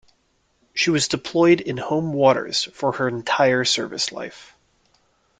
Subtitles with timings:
[0.73, 4.55] She was deployed in home waters for her entire service life.